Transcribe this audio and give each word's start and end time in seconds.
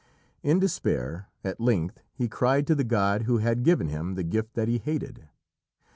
In 0.41 0.57
despair, 0.57 1.27
at 1.43 1.59
length 1.59 1.99
he 2.15 2.27
cried 2.27 2.65
to 2.65 2.73
the 2.73 2.83
god 2.83 3.21
who 3.25 3.37
had 3.37 3.61
given 3.61 3.89
him 3.89 4.15
the 4.15 4.23
gift 4.23 4.55
that 4.55 4.67
he 4.67 4.79
hated. 4.79 5.29